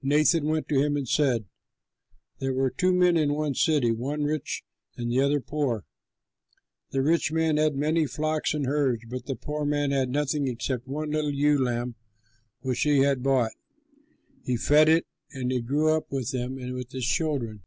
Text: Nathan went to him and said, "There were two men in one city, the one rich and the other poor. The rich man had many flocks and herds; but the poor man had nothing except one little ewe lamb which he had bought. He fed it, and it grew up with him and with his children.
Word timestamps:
Nathan 0.00 0.46
went 0.46 0.66
to 0.68 0.80
him 0.80 0.96
and 0.96 1.06
said, 1.06 1.44
"There 2.38 2.54
were 2.54 2.70
two 2.70 2.90
men 2.94 3.18
in 3.18 3.34
one 3.34 3.52
city, 3.54 3.88
the 3.90 3.94
one 3.96 4.22
rich 4.22 4.64
and 4.96 5.10
the 5.12 5.20
other 5.20 5.40
poor. 5.40 5.84
The 6.92 7.02
rich 7.02 7.30
man 7.30 7.58
had 7.58 7.76
many 7.76 8.06
flocks 8.06 8.54
and 8.54 8.64
herds; 8.64 9.02
but 9.10 9.26
the 9.26 9.36
poor 9.36 9.66
man 9.66 9.90
had 9.90 10.08
nothing 10.08 10.48
except 10.48 10.88
one 10.88 11.10
little 11.10 11.34
ewe 11.34 11.62
lamb 11.62 11.96
which 12.60 12.80
he 12.80 13.00
had 13.00 13.22
bought. 13.22 13.52
He 14.42 14.56
fed 14.56 14.88
it, 14.88 15.06
and 15.32 15.52
it 15.52 15.66
grew 15.66 15.90
up 15.92 16.10
with 16.10 16.32
him 16.32 16.56
and 16.56 16.72
with 16.72 16.92
his 16.92 17.04
children. 17.04 17.60